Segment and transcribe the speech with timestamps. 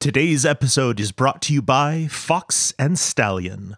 [0.00, 3.76] Today's episode is brought to you by Fox and Stallion.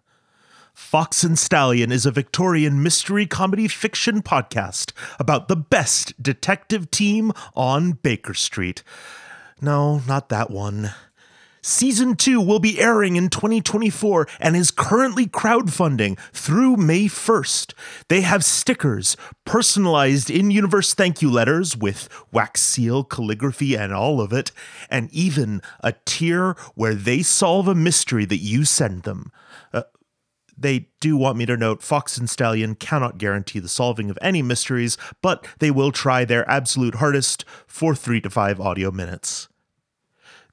[0.72, 7.32] Fox and Stallion is a Victorian mystery comedy fiction podcast about the best detective team
[7.56, 8.84] on Baker Street.
[9.60, 10.94] No, not that one.
[11.64, 17.72] Season 2 will be airing in 2024 and is currently crowdfunding through May 1st.
[18.08, 24.20] They have stickers, personalized in universe thank you letters with wax seal, calligraphy, and all
[24.20, 24.50] of it,
[24.90, 29.30] and even a tier where they solve a mystery that you send them.
[29.72, 29.84] Uh,
[30.58, 34.42] they do want me to note Fox and Stallion cannot guarantee the solving of any
[34.42, 39.48] mysteries, but they will try their absolute hardest for three to five audio minutes.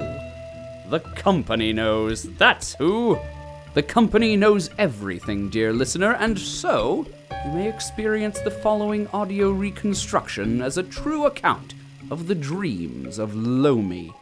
[0.89, 3.19] The company knows, that's who!
[3.73, 7.05] The company knows everything, dear listener, and so
[7.45, 11.73] you may experience the following audio reconstruction as a true account
[12.09, 14.13] of the dreams of Lomi,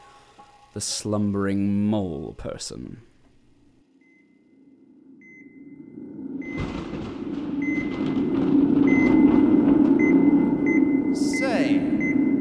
[0.74, 3.02] the slumbering mole person.
[11.40, 11.78] Say,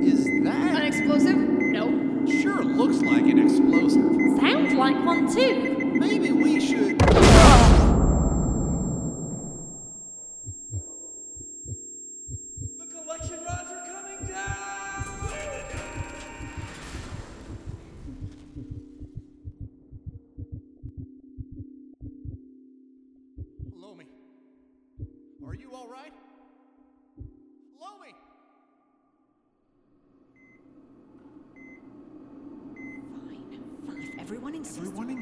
[0.03, 0.77] is that.
[0.77, 1.37] An explosive?
[1.37, 2.27] No.
[2.27, 4.41] Sure looks like an explosive.
[4.41, 5.78] Sounds like one too.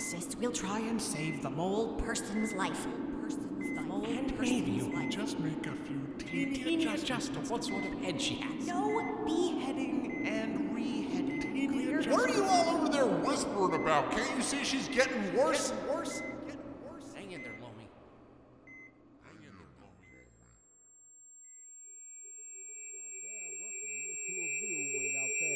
[0.06, 2.86] Insists, we'll try and save the mole person's life.
[3.20, 5.10] Person's the mole And person's maybe you life.
[5.10, 7.02] just make a few teeny, Teeny adjustments.
[7.02, 8.66] adjustment of what sort of head she has.
[8.68, 11.42] No beheading and reheading.
[11.42, 12.02] Clear?
[12.12, 14.12] What are you all over there whispering about?
[14.12, 15.70] Can't you see she's getting worse?
[15.72, 16.20] Getting worse?
[16.20, 17.12] Getting worse?
[17.14, 17.88] Hang in there, Lomi.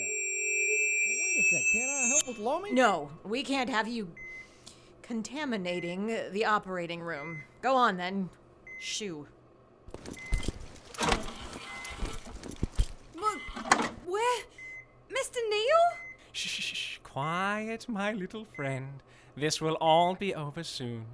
[0.01, 2.73] Wait a sec, can't I help with Lomi?
[2.73, 4.09] No, we can't have you
[5.11, 7.43] contaminating the operating room.
[7.63, 8.31] Go on then.
[8.79, 9.27] Shoo.
[13.17, 13.41] Look,
[14.07, 14.43] where?
[15.11, 15.39] Mr.
[15.51, 15.83] Neil?
[16.31, 19.03] Shh, shh, shh, quiet, my little friend.
[19.37, 21.07] This will all be over soon.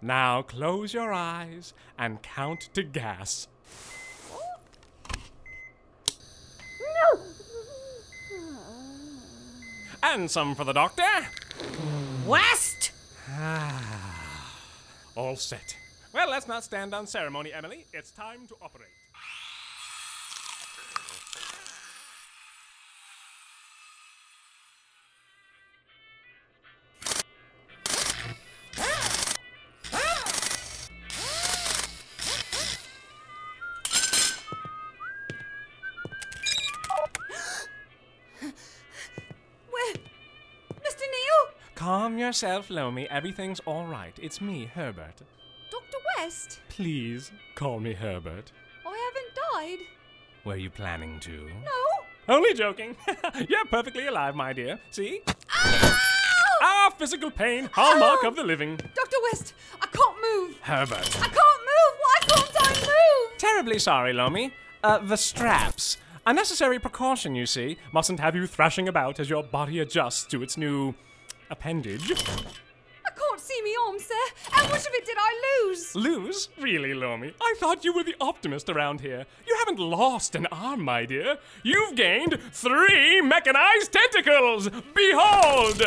[0.00, 3.48] Now close your eyes and count to gas.
[6.80, 7.20] No!
[10.02, 11.28] And some for the doctor.
[12.26, 12.71] West!
[13.30, 14.58] Ah.
[15.14, 15.76] All set.
[16.12, 17.86] Well, let's not stand on ceremony, Emily.
[17.92, 18.88] It's time to operate.
[42.32, 43.06] Yourself, Lomi.
[43.10, 44.18] Everything's all right.
[44.18, 45.16] It's me, Herbert.
[45.70, 45.98] Dr.
[46.16, 48.50] West, Please call me Herbert.
[48.86, 49.86] I haven't died.
[50.42, 51.50] Were you planning to?
[51.62, 52.34] No.
[52.34, 52.96] Only joking.
[53.50, 54.80] You're perfectly alive, my dear.
[54.90, 55.20] See?
[56.62, 58.76] Ah, physical pain, hallmark of the living.
[58.76, 59.16] Dr.
[59.30, 59.52] West,
[59.82, 60.56] I can't move.
[60.62, 61.14] Herbert.
[61.20, 61.94] I can't move.
[62.00, 63.38] Why can't I move?
[63.38, 64.54] Terribly sorry, Lomi.
[64.82, 65.98] Uh, the straps.
[66.24, 67.76] A necessary precaution, you see.
[67.92, 70.94] Mustn't have you thrashing about as your body adjusts to its new
[71.52, 72.10] appendage.
[72.10, 74.14] I can't see me arm, sir.
[74.50, 75.94] How much of it did I lose?
[75.94, 76.48] Lose?
[76.58, 77.34] Really, Lomi?
[77.40, 79.26] I thought you were the optimist around here.
[79.46, 81.38] You haven't lost an arm, my dear.
[81.62, 84.70] You've gained three mechanized tentacles!
[84.94, 85.78] Behold!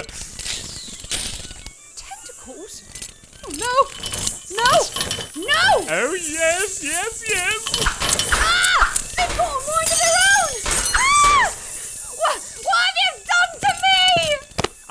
[1.98, 2.84] Tentacles?
[3.44, 3.74] Oh, no.
[4.56, 4.72] No.
[5.48, 5.88] No.
[5.90, 7.82] Oh, yes, yes, yes!
[8.32, 8.94] Ah!
[9.18, 9.52] They've got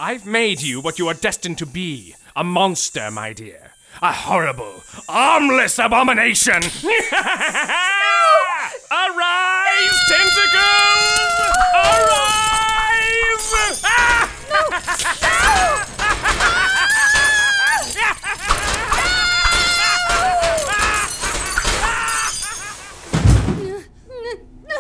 [0.06, 3.73] I've made you what you are destined to be a monster, my dear.
[4.03, 6.56] A horrible, armless abomination!
[6.62, 6.67] Arise,
[10.06, 10.61] tentacles!
[11.75, 12.21] Arise!
[13.83, 14.31] Ah!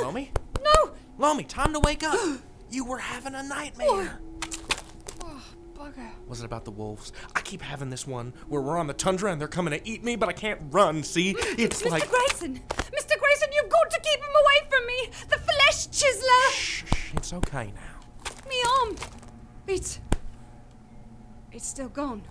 [0.02, 0.30] Lomi?
[0.62, 0.90] No.
[1.16, 2.18] Lomi, time to wake up.
[2.70, 3.88] you were having a nightmare.
[3.88, 4.10] Oh,
[5.96, 6.10] bugger.
[6.28, 7.12] Was it about the wolves?
[7.34, 10.04] I keep having this one where we're on the tundra and they're coming to eat
[10.04, 11.30] me, but I can't run, see?
[11.38, 11.90] It's Mr.
[11.90, 12.04] like.
[12.04, 12.10] Mr.
[12.10, 12.54] Grayson!
[12.68, 13.18] Mr.
[13.18, 15.10] Grayson, you've got to keep him away from me!
[15.28, 16.50] The flesh chiseler!
[16.52, 18.40] Shh, it's okay now.
[18.48, 18.96] Me arm!
[19.66, 20.00] It's.
[21.52, 22.22] It's still gone.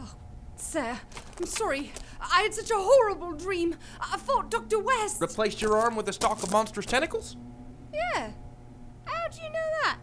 [0.00, 0.14] Oh,
[0.56, 0.98] sir,
[1.38, 1.92] I'm sorry.
[2.20, 3.76] I had such a horrible dream.
[4.00, 4.78] I thought Dr.
[4.80, 5.20] West.
[5.20, 7.36] Replaced your arm with a stalk of monstrous tentacles?
[7.92, 8.30] yeah.
[9.04, 9.98] How do you know that?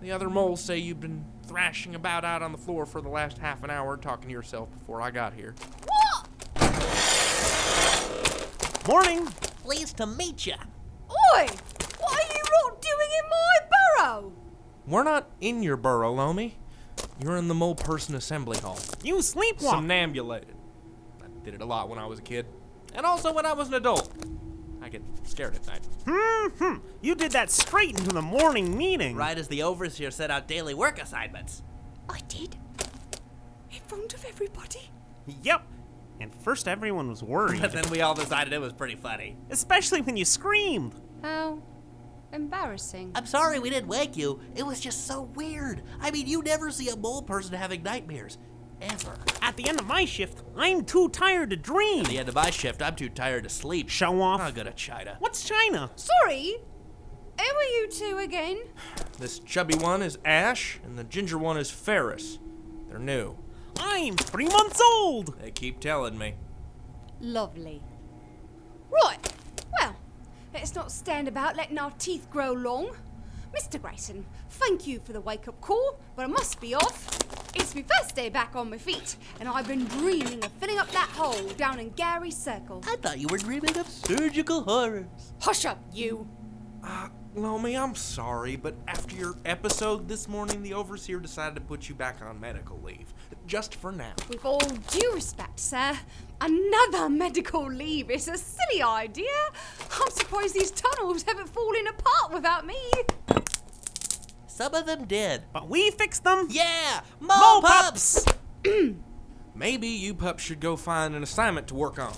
[0.00, 3.38] The other moles say you've been thrashing about out on the floor for the last
[3.38, 5.54] half an hour talking to yourself before I got here.
[5.86, 6.28] What?
[8.88, 9.26] Morning.
[9.62, 10.54] Pleased to meet you.
[10.54, 11.46] Oi!
[12.00, 14.32] What are you lot doing in my burrow?
[14.86, 16.58] We're not in your burrow, Lomi.
[17.18, 18.78] You're in the mole person assembly hall.
[19.02, 19.70] You sleepwalk.
[19.70, 20.54] Somnambulated.
[21.22, 22.46] I did it a lot when I was a kid.
[22.94, 24.12] And also when I was an adult.
[24.84, 25.80] I get scared at night.
[26.06, 26.48] Hmm.
[26.58, 26.86] Hmm.
[27.00, 29.16] You did that straight into the morning meeting.
[29.16, 31.62] Right as the overseer set out daily work assignments.
[32.06, 32.54] I did.
[33.70, 34.90] In front of everybody.
[35.42, 35.62] Yep.
[36.20, 37.62] And first everyone was worried.
[37.62, 39.38] But then we all decided it was pretty funny.
[39.48, 40.94] Especially when you screamed.
[41.22, 41.62] How
[42.34, 43.12] embarrassing.
[43.14, 44.40] I'm sorry we didn't wake you.
[44.54, 45.82] It was just so weird.
[45.98, 48.36] I mean, you never see a mole person having nightmares.
[48.80, 49.16] Ever.
[49.40, 52.00] At the end of my shift, I'm too tired to dream.
[52.00, 53.88] At the end of my shift, I'm too tired to sleep.
[53.88, 54.40] Show off.
[54.40, 55.16] I'll go to China.
[55.20, 55.90] What's China?
[55.96, 56.56] Sorry.
[57.40, 58.58] Who are you two again?
[59.18, 62.38] This chubby one is Ash, and the ginger one is Ferris.
[62.88, 63.36] They're new.
[63.78, 65.38] I'm three months old.
[65.40, 66.34] They keep telling me.
[67.20, 67.82] Lovely.
[68.90, 69.18] Right.
[69.80, 69.96] Well,
[70.52, 72.96] let's not stand about letting our teeth grow long.
[73.54, 73.80] Mr.
[73.80, 77.18] Grayson, thank you for the wake up call, but I must be off.
[77.54, 80.90] It's my first day back on my feet, and I've been dreaming of filling up
[80.90, 82.82] that hole down in Gary's Circle.
[82.88, 85.32] I thought you were dreaming of surgical horrors.
[85.40, 86.28] Hush up, you.
[86.82, 91.88] Uh, Lomi, I'm sorry, but after your episode this morning, the overseer decided to put
[91.88, 93.12] you back on medical leave.
[93.44, 94.12] Just for now.
[94.28, 95.98] With all due respect, sir,
[96.40, 99.26] another medical leave is a silly idea.
[100.00, 102.76] I'm surprised these tunnels haven't fallen apart without me.
[104.46, 105.42] Some of them did.
[105.52, 106.46] But we fixed them.
[106.50, 107.00] Yeah!
[107.18, 108.24] Mole, Mole pups!
[109.56, 112.14] Maybe you pups should go find an assignment to work on.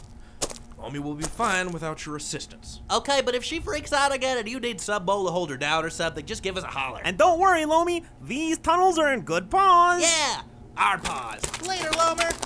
[0.79, 2.83] Lomi will be fine without your assistance.
[2.91, 5.57] Okay, but if she freaks out again and you need some mole to hold her
[5.57, 7.01] down or something, just give us a holler.
[7.05, 8.05] And don't worry, Lomi.
[8.23, 10.03] These tunnels are in good paws.
[10.03, 10.43] yeah!
[10.77, 11.41] Our paws.
[11.67, 12.31] Later, Lomer!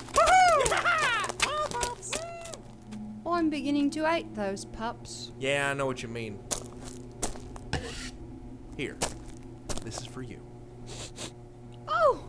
[3.23, 5.31] Oh, I'm beginning to hate those pups.
[5.39, 6.39] Yeah, I know what you mean.
[8.75, 8.97] Here.
[9.85, 10.41] This is for you.
[11.87, 12.23] Oh,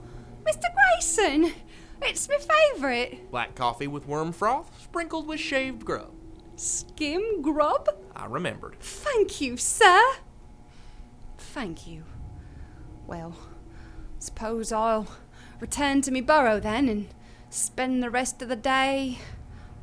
[0.45, 0.67] Mr.
[0.95, 1.55] Grayson!
[2.03, 3.31] It's my favourite.
[3.31, 6.13] Black coffee with worm froth, sprinkled with shaved grub.
[6.55, 7.89] Skim grub?
[8.15, 8.77] I remembered.
[8.79, 9.99] Thank you, sir.
[11.39, 12.05] Thank you.
[13.07, 13.35] Well,
[14.19, 15.07] suppose I'll
[15.61, 17.09] return to me burrow then and
[17.49, 19.17] spend the rest of the day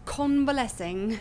[0.05, 1.19] convalescing.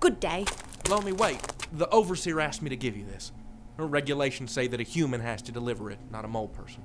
[0.00, 0.44] Good day.
[0.90, 1.38] Lomi, wait.
[1.72, 3.30] The overseer asked me to give you this.
[3.76, 6.82] Her regulations say that a human has to deliver it, not a mole person.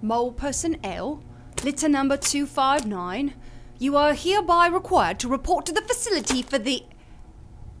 [0.00, 1.24] Mole person L,
[1.64, 3.34] litter number 259.
[3.78, 6.84] You are hereby required to report to the facility for the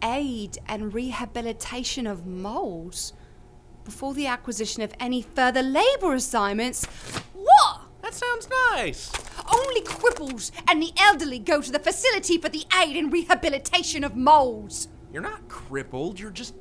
[0.02, 3.12] aid and rehabilitation of moles.
[3.82, 6.84] before the acquisition of any further labor assignments.
[7.32, 7.80] What?
[8.02, 9.10] That sounds nice.
[9.52, 14.14] Only cripples and the elderly go to the facility for the aid and rehabilitation of
[14.14, 14.88] moles.
[15.12, 16.54] You're not crippled, you're just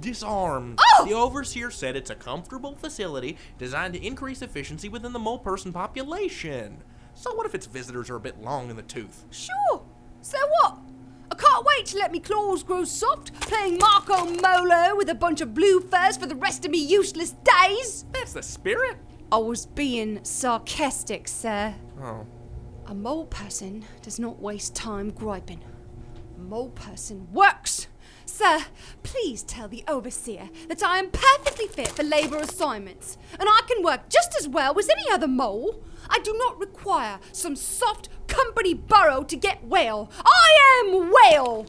[0.00, 0.78] disarmed.
[0.80, 1.06] Oh!
[1.06, 5.72] The overseer said it's a comfortable facility designed to increase efficiency within the mole person
[5.72, 6.82] population.
[7.14, 9.24] So what if its visitors are a bit long in the tooth?
[9.30, 9.84] Sure.
[10.20, 10.78] So what?
[11.30, 15.40] I can't wait to let me claws grow soft, playing Marco Molo with a bunch
[15.40, 18.04] of blue furs for the rest of me useless days.
[18.12, 18.96] That's the spirit.
[19.32, 21.74] I was being sarcastic, sir.
[22.00, 22.26] Oh.
[22.86, 25.64] A mole person does not waste time griping.
[26.36, 27.88] A mole person works.
[28.36, 28.64] Sir,
[29.04, 33.80] please tell the overseer that I am perfectly fit for labor assignments, and I can
[33.84, 35.84] work just as well as any other mole.
[36.10, 40.10] I do not require some soft company burrow to get well.
[40.26, 41.66] I am well.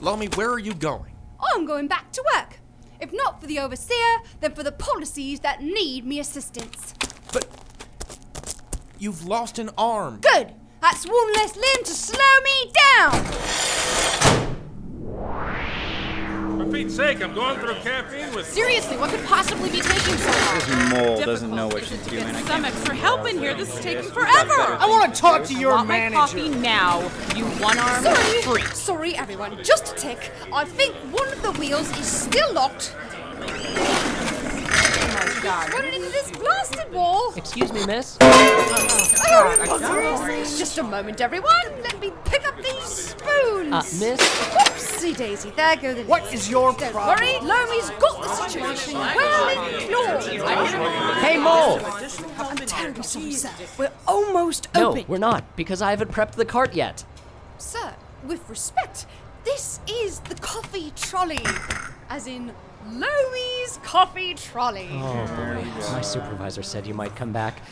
[0.00, 1.10] Lomi, where are you going?
[1.52, 2.60] I'm going back to work.
[3.00, 6.94] If not for the overseer, then for the policies that need me assistance.
[7.32, 7.48] But
[9.00, 10.20] you've lost an arm.
[10.20, 10.54] Good.
[10.80, 14.43] That's one less limb to slow me down.
[16.74, 18.48] For Pete's sake, I'm going through caffeine with.
[18.48, 20.58] Seriously, what could possibly be taking so long?
[20.58, 22.24] This mole doesn't know what she's doing.
[22.24, 23.54] I Some can't extra help in here.
[23.54, 24.52] This is taking forever.
[24.58, 26.14] I want to talk to I your want manager.
[26.16, 27.02] my coffee now.
[27.36, 28.62] You one arm Sorry, free.
[28.74, 29.62] sorry everyone.
[29.62, 30.32] Just a tick.
[30.52, 32.92] I think one of the wheels is still locked.
[35.46, 35.74] Oh my god.
[35.74, 37.32] Running into this blasted wall.
[37.36, 38.16] Excuse me, miss.
[38.20, 40.24] Oh,
[40.58, 41.52] just a moment, everyone.
[41.82, 43.70] Let me pick up these spoons.
[43.72, 44.18] Uh, miss?
[44.20, 45.50] Whoopsie daisy.
[45.50, 46.04] There go the.
[46.04, 47.18] What is your Don't problem?
[47.18, 49.88] worry, Lomi's got the situation well in
[50.38, 51.14] claw.
[51.20, 51.78] Hey, Mole!
[52.38, 53.50] I'm terribly sorry, sir.
[53.76, 55.04] We're almost No, open.
[55.08, 57.04] we're not, because I haven't prepped the cart yet.
[57.58, 57.94] Sir,
[58.26, 59.04] with respect,
[59.44, 61.44] this is the coffee trolley.
[62.08, 62.54] As in,
[62.86, 64.88] Lomi's coffee trolley.
[64.92, 67.62] Oh boy, my supervisor said you might come back.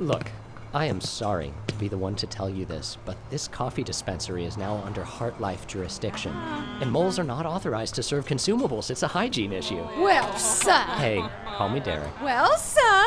[0.00, 0.30] Look,
[0.72, 4.44] I am sorry to be the one to tell you this, but this coffee dispensary
[4.44, 6.78] is now under Heart Life jurisdiction, ah.
[6.80, 8.90] and moles are not authorized to serve consumables.
[8.90, 9.82] It's a hygiene issue.
[9.98, 10.72] Well, sir.
[10.72, 11.24] Hey,
[11.56, 12.20] call me Derek.
[12.22, 13.04] Well, sir,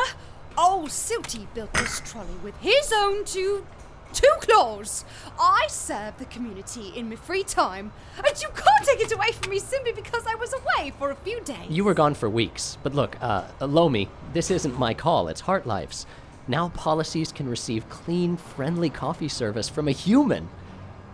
[0.56, 3.64] old Silty built this trolley with his own two
[4.12, 5.04] two claws.
[5.38, 9.50] I serve the community in my free time, and you can't take it away from
[9.50, 11.68] me simply because I was away for a few days.
[11.68, 15.66] You were gone for weeks, but look, uh, Lomi, this isn't my call, it's Heart
[15.66, 16.06] Life's.
[16.48, 20.48] Now policies can receive clean, friendly coffee service from a human,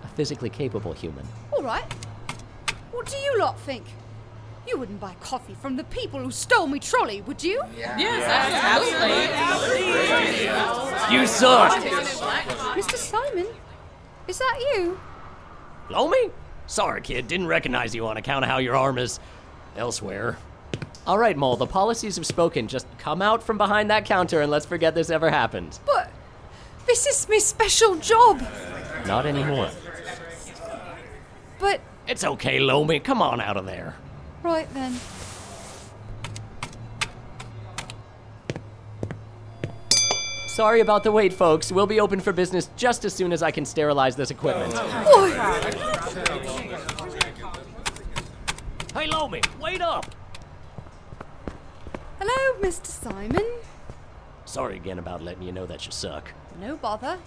[0.02, 1.26] a physically capable human.
[1.52, 1.92] All right.
[2.92, 3.84] What do you lot think?
[4.66, 7.62] You wouldn't buy coffee from the people who stole me trolley, would you?
[7.76, 7.96] Yeah.
[7.98, 8.24] Yes,
[11.08, 11.16] absolutely.
[11.16, 11.72] You suck!
[12.76, 12.96] Mr.
[12.96, 13.46] Simon,
[14.26, 14.98] is that you?
[15.88, 16.30] Lomi?
[16.66, 19.20] Sorry, kid, didn't recognize you on account of how your arm is
[19.76, 20.36] elsewhere.
[21.06, 22.66] All right, Mole, the policies have spoken.
[22.66, 25.78] Just come out from behind that counter and let's forget this ever happened.
[25.86, 26.10] But
[26.86, 28.42] this is my special job.
[29.06, 29.70] Not anymore.
[31.60, 32.98] But It's okay, Lomi.
[32.98, 33.94] Come on out of there.
[34.46, 34.94] Right then.
[40.46, 41.72] Sorry about the wait, folks.
[41.72, 44.72] We'll be open for business just as soon as I can sterilize this equipment.
[44.76, 45.26] Oh,
[48.94, 50.14] hey, Lomi, wait up!
[52.18, 52.86] Hello, Mr.
[52.86, 53.44] Simon.
[54.46, 56.32] Sorry again about letting you know that you suck.
[56.60, 57.18] No bother.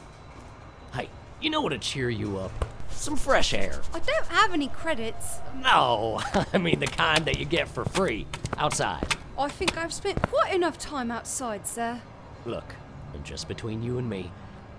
[0.94, 1.10] Hey,
[1.42, 2.69] you know what'd cheer you up?
[2.92, 3.82] Some fresh air.
[3.94, 5.38] I don't have any credits.
[5.64, 6.20] No,
[6.54, 8.28] I mean the kind that you get for free
[8.58, 9.16] outside.
[9.38, 12.02] I think I've spent quite enough time outside, sir.
[12.46, 12.76] Look,
[13.14, 14.32] and just between you and me,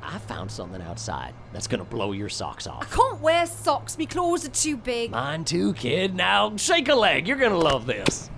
[0.03, 2.83] I found something outside that's gonna blow your socks off.
[2.83, 3.97] I can't wear socks.
[3.99, 5.11] Me claws are too big.
[5.11, 6.15] Mine too, kid.
[6.15, 7.27] Now shake a leg.
[7.27, 8.31] You're gonna love this.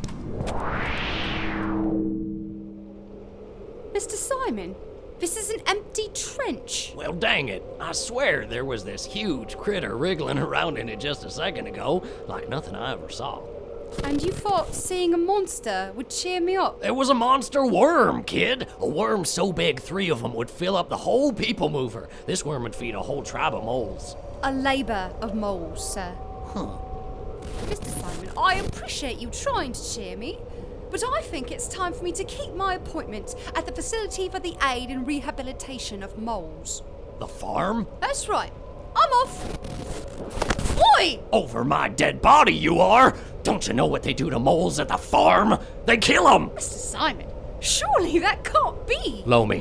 [3.93, 4.12] Mr.
[4.12, 4.75] Simon,
[5.23, 6.93] this is an empty trench.
[6.97, 7.62] Well, dang it.
[7.81, 12.02] I swear there was this huge critter wriggling around in it just a second ago,
[12.26, 13.41] like nothing I ever saw.
[14.02, 16.85] And you thought seeing a monster would cheer me up?
[16.85, 18.67] It was a monster worm, kid.
[18.81, 22.09] A worm so big three of them would fill up the whole people mover.
[22.26, 24.17] This worm would feed a whole tribe of moles.
[24.43, 26.12] A labour of moles, sir.
[26.47, 26.79] Huh.
[27.67, 27.87] Mr.
[28.00, 30.41] Simon, I appreciate you trying to cheer me,
[30.92, 34.38] but I think it's time for me to keep my appointment at the Facility for
[34.38, 36.82] the Aid and Rehabilitation of Moles.
[37.18, 37.87] The farm?
[38.00, 38.52] That's right.
[38.94, 40.78] I'm off.
[40.99, 41.18] Oi!
[41.32, 43.16] Over my dead body, you are!
[43.42, 45.58] Don't you know what they do to moles at the farm?
[45.87, 46.50] They kill them!
[46.50, 46.75] Mr.
[46.75, 47.28] Simon,
[47.61, 49.22] surely that can't be.
[49.25, 49.61] Lomi,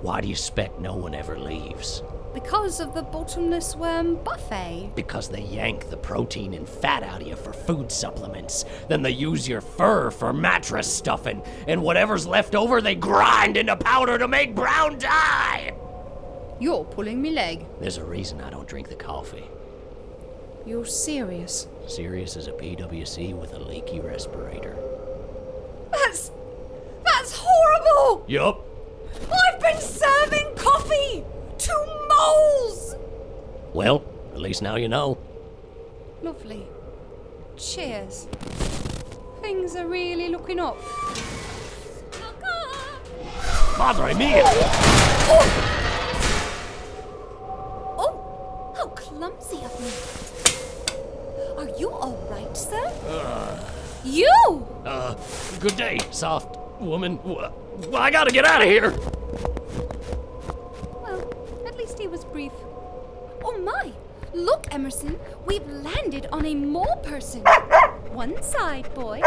[0.00, 2.02] why do you expect no one ever leaves?
[2.32, 4.92] Because of the bottomless worm buffet.
[4.94, 8.64] Because they yank the protein and fat out of you for food supplements.
[8.88, 11.42] Then they use your fur for mattress stuffing.
[11.66, 15.74] And whatever's left over, they grind into powder to make brown dye.
[16.60, 17.66] You're pulling me leg.
[17.80, 19.48] There's a reason I don't drink the coffee.
[20.64, 21.66] You're serious.
[21.88, 24.76] Serious as a PWC with a leaky respirator.
[25.90, 26.30] That's.
[27.02, 28.24] That's horrible!
[28.28, 28.64] Yup.
[29.32, 31.24] I've been serving coffee
[31.60, 31.74] to
[32.08, 32.96] moles!
[33.72, 34.02] Well,
[34.32, 35.18] at least now you know.
[36.22, 36.66] Lovely.
[37.56, 38.26] Cheers.
[39.40, 40.76] Things are really looking up.
[43.78, 44.42] Madre mia!
[47.98, 49.90] Oh, how clumsy of me.
[51.56, 52.92] Are you alright, sir?
[53.06, 53.58] Uh,
[54.04, 54.66] You!
[54.84, 55.14] uh,
[55.60, 57.18] good day, soft woman.
[57.24, 57.52] Well,
[57.94, 58.92] I gotta get out of here.
[64.40, 67.42] Look, Emerson, we've landed on a mole person.
[68.12, 69.20] One side, boy.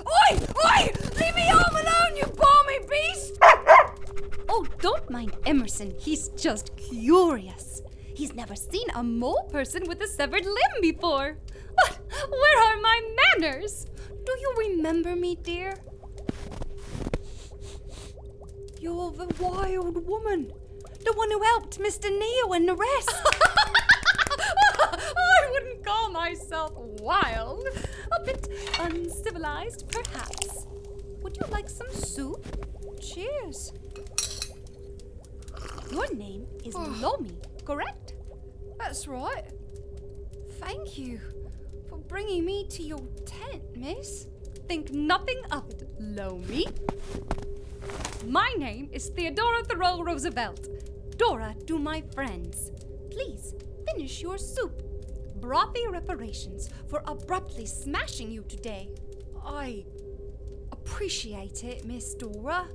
[0.00, 0.38] Oi!
[0.64, 0.92] Oi!
[1.20, 3.38] Leave me arm alone, you balmy beast!
[4.48, 5.94] Oh, don't mind Emerson.
[5.98, 7.82] He's just curious.
[8.14, 11.36] He's never seen a mole person with a severed limb before.
[11.76, 11.98] But
[12.30, 13.00] where are my
[13.38, 13.86] manners?
[14.26, 15.74] Do you remember me, dear?
[18.80, 20.52] You're the wild woman.
[21.04, 22.10] The one who helped Mr.
[22.10, 23.12] Neil and the rest.
[25.88, 27.66] Call myself wild.
[28.12, 28.46] A bit
[28.78, 30.66] uncivilized, perhaps.
[31.22, 32.44] Would you like some soup?
[33.00, 33.72] Cheers.
[35.90, 36.94] Your name is oh.
[37.00, 38.12] Lomi, correct?
[38.78, 39.46] That's right.
[40.60, 41.20] Thank you
[41.88, 44.26] for bringing me to your tent, miss.
[44.68, 46.66] Think nothing of it, Lomi.
[48.26, 50.68] My name is Theodora Thoreau Roosevelt.
[51.16, 52.72] Dora to my friends.
[53.10, 53.54] Please
[53.86, 54.87] finish your soup.
[55.40, 58.88] Brothy reparations for abruptly smashing you today.
[59.44, 59.84] I
[60.72, 62.68] appreciate it, Miss Dora.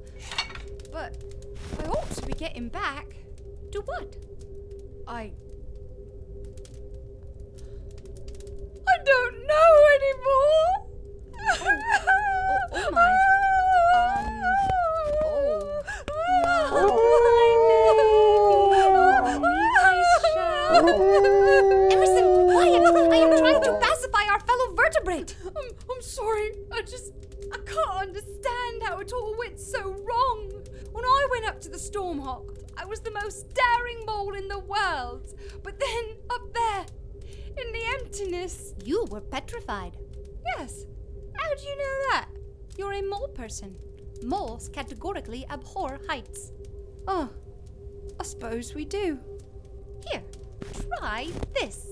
[0.92, 1.24] But
[1.80, 3.16] I ought to be getting back.
[3.72, 4.16] To what?
[5.08, 5.32] I
[26.14, 26.52] sorry.
[26.72, 27.14] I just
[27.52, 30.52] I can't understand how it all went so wrong.
[30.92, 34.60] When I went up to the Stormhawk, I was the most daring mole in the
[34.60, 35.34] world.
[35.64, 36.86] But then up there,
[37.58, 39.98] in the emptiness, you were petrified.
[40.58, 40.86] Yes.
[41.36, 42.30] How do you know that?
[42.78, 43.76] You're a mole person.
[44.24, 46.52] Moles categorically abhor heights.
[47.08, 47.30] Oh,
[48.20, 49.20] I suppose we do.
[50.10, 50.24] Here,
[50.98, 51.28] try
[51.60, 51.88] this.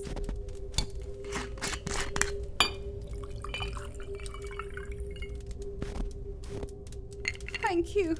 [7.72, 8.14] Thank you.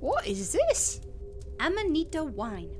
[0.00, 1.02] What is this?
[1.60, 2.74] Amanita wine.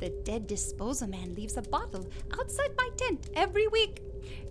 [0.00, 4.00] The dead disposal man leaves a bottle outside my tent every week.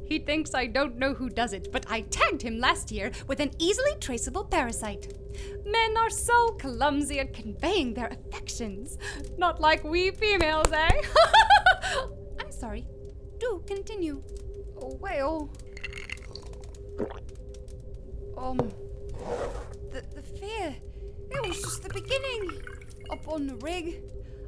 [0.06, 3.40] He thinks I don't know who does it, but I tagged him last year with
[3.40, 5.18] an easily traceable parasite.
[5.66, 9.00] Men are so clumsy at conveying their affections.
[9.36, 11.02] Not like we females, eh?
[12.40, 12.86] I'm sorry.
[13.40, 14.22] Do continue.
[14.80, 15.50] Oh, well.
[18.38, 18.58] Um.
[19.92, 20.76] The, the fear.
[21.32, 22.62] It was just the beginning.
[23.10, 24.02] Up on the rig,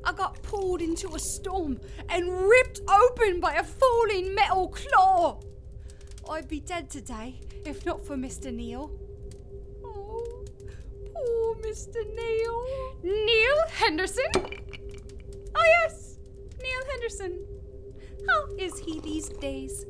[0.03, 5.39] I got pulled into a storm and ripped open by a falling metal claw.
[6.29, 8.53] I'd be dead today if not for Mr.
[8.53, 8.91] Neil.
[9.83, 10.45] Oh,
[11.13, 11.97] poor Mr.
[12.15, 12.65] Neil.
[13.03, 14.31] Neil Henderson?
[15.55, 16.17] Oh, yes,
[16.61, 17.45] Neil Henderson.
[18.27, 19.85] How is he these days?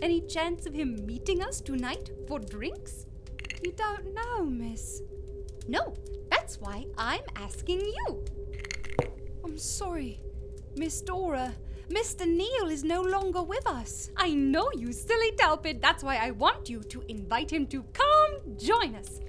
[0.00, 3.06] Any chance of him meeting us tonight for drinks?
[3.62, 5.02] You don't know, miss.
[5.68, 5.94] No,
[6.30, 8.24] that's why I'm asking you.
[9.44, 10.20] I'm sorry,
[10.76, 11.54] Miss Dora.
[11.88, 12.26] Mr.
[12.26, 14.10] Neil is no longer with us.
[14.16, 15.80] I know you silly Talpid.
[15.82, 19.20] That's why I want you to invite him to come join us.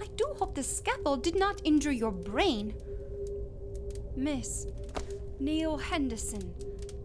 [0.00, 2.74] I do hope the scaffold did not injure your brain.
[4.14, 4.66] Miss,
[5.40, 6.54] Neil Henderson,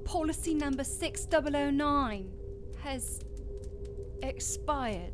[0.03, 2.29] policy number 6009
[2.83, 3.21] has
[4.21, 5.13] expired.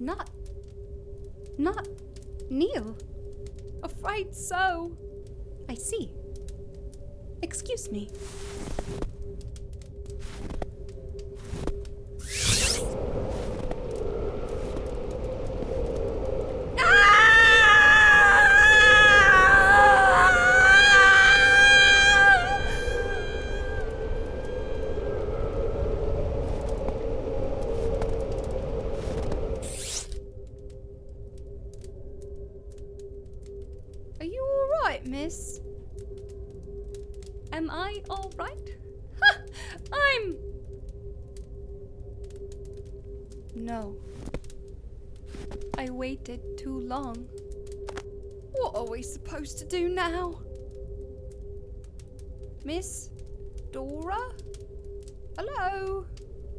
[0.00, 0.30] Not.
[1.58, 1.86] Not
[2.50, 2.96] Neil.
[3.82, 4.96] Afraid so.
[5.68, 6.12] I see.
[7.42, 8.10] Excuse me.
[52.64, 53.10] Miss
[53.72, 54.20] Dora?
[55.36, 56.06] Hello?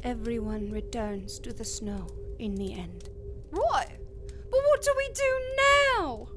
[0.02, 2.06] Everyone returns to the snow
[2.38, 3.08] in the end.
[3.50, 3.96] Right.
[4.50, 5.40] But what do we do
[5.96, 6.28] now?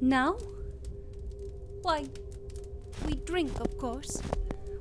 [0.00, 0.38] Now?
[1.82, 2.06] Why,
[3.06, 4.22] we drink, of course.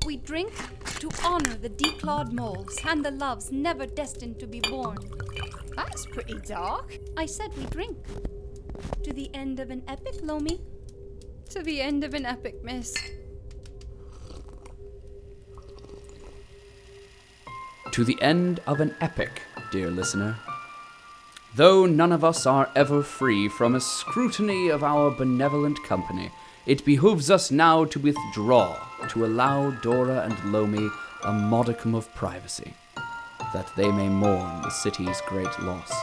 [0.06, 0.54] We drink
[1.00, 4.98] to honor the declawed moles and the loves never destined to be born.
[5.76, 6.98] That's pretty dark.
[7.18, 7.98] I said we drink.
[9.04, 10.62] To the end of an epic, Lomi.
[11.50, 12.96] To the end of an epic, miss.
[17.96, 20.36] To the end of an epic, dear listener.
[21.56, 26.30] Though none of us are ever free from a scrutiny of our benevolent company,
[26.66, 28.78] it behooves us now to withdraw
[29.08, 30.90] to allow Dora and Lomi
[31.24, 32.74] a modicum of privacy,
[33.54, 35.94] that they may mourn the city's great loss.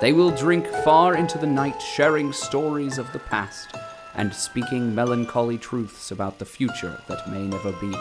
[0.00, 3.74] They will drink far into the night, sharing stories of the past
[4.14, 7.92] and speaking melancholy truths about the future that may never be.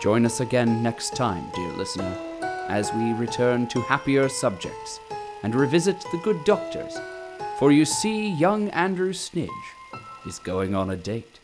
[0.00, 2.16] Join us again next time, dear listener,
[2.70, 4.98] as we return to happier subjects
[5.42, 6.96] and revisit the good doctors.
[7.58, 9.50] For you see, young Andrew Snidge
[10.26, 11.40] is going on a date.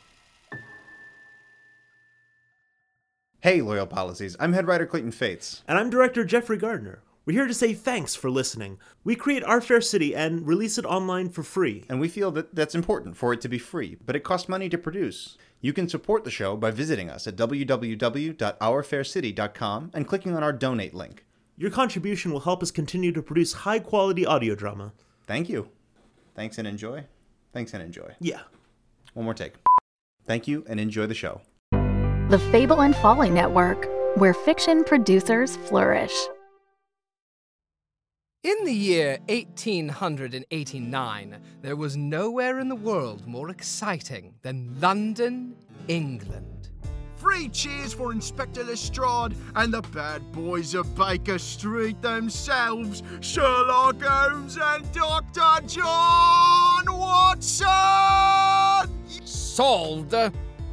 [3.40, 4.38] Hey, Loyal Policies.
[4.40, 5.62] I'm head writer Clayton Faits.
[5.69, 7.03] And I'm director Jeffrey Gardner.
[7.27, 8.79] We're here to say thanks for listening.
[9.05, 11.85] We create Our Fair City and release it online for free.
[11.90, 14.69] And we feel that that's important for it to be free, but it costs money
[14.71, 15.37] to produce.
[15.66, 20.94] You can support the show by visiting us at www.ourfaircity.com and clicking on our donate
[20.94, 21.24] link.
[21.57, 24.92] Your contribution will help us continue to produce high quality audio drama.
[25.26, 25.70] Thank you.
[26.37, 27.07] Thanks and enjoy.
[27.52, 28.14] Thanks and enjoy.
[28.20, 28.42] Yeah.
[29.14, 29.55] One more take.
[30.24, 31.40] Thank you and enjoy the show.
[31.72, 36.14] The Fable and Folly Network, where fiction producers flourish.
[38.46, 45.56] In the year 1889, there was nowhere in the world more exciting than London,
[45.88, 46.68] England.
[47.16, 54.56] Three cheers for Inspector Lestrade and the bad boys of Baker Street themselves, Sherlock Holmes
[54.62, 55.66] and Dr.
[55.66, 57.66] John Watson!
[59.24, 60.14] Solved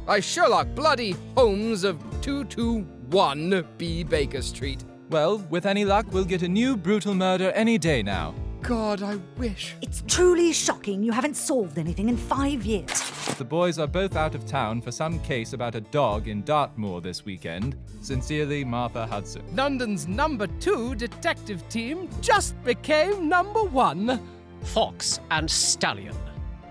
[0.06, 4.84] by Sherlock Bloody Holmes of 221 B Baker Street.
[5.10, 8.34] Well, with any luck, we'll get a new brutal murder any day now.
[8.62, 9.74] God, I wish.
[9.82, 13.02] It's truly shocking you haven't solved anything in five years.
[13.36, 17.02] The boys are both out of town for some case about a dog in Dartmoor
[17.02, 17.76] this weekend.
[18.00, 19.42] Sincerely, Martha Hudson.
[19.54, 24.18] London's number two detective team just became number one.
[24.62, 26.16] Fox and Stallion.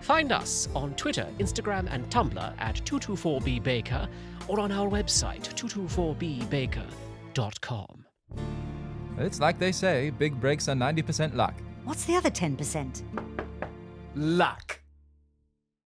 [0.02, 4.10] Find us on Twitter, Instagram, and Tumblr at 224bbaker
[4.48, 8.03] or on our website, 224bbaker.com.
[9.18, 11.56] It's like they say big breaks are 90% luck.
[11.84, 13.04] What's the other 10%?
[14.16, 14.83] Luck.